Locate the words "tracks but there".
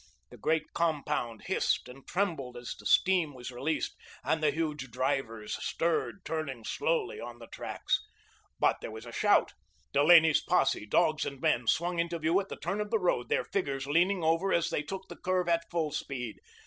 7.45-8.89